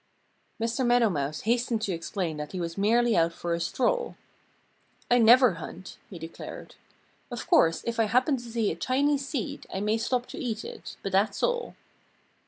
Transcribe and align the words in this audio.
Mr. 0.59 0.83
Meadow 0.83 1.11
Mouse 1.11 1.41
hastened 1.41 1.83
to 1.83 1.91
explain 1.93 2.37
that 2.37 2.53
he 2.53 2.59
was 2.59 2.75
merely 2.75 3.15
out 3.15 3.31
for 3.31 3.53
a 3.53 3.59
stroll. 3.59 4.15
"I 5.11 5.19
never 5.19 5.53
hunt," 5.61 5.97
he 6.09 6.17
declared. 6.17 6.73
"Of 7.29 7.45
course, 7.47 7.83
if 7.85 7.99
I 7.99 8.05
happen 8.05 8.37
to 8.37 8.43
see 8.43 8.71
a 8.71 8.75
tiny 8.75 9.19
seed 9.19 9.67
I 9.71 9.79
may 9.79 9.99
stop 9.99 10.25
to 10.29 10.39
eat 10.39 10.65
it. 10.65 10.97
But 11.03 11.11
that's 11.11 11.43
all." 11.43 11.75